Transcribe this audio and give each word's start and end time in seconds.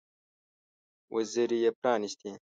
وزرې 1.13 1.57
یې 1.63 1.71
پرانيستې. 1.81 2.31